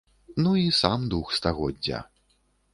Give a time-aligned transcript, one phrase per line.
[0.43, 2.03] Ну і сам дух стагоддзя.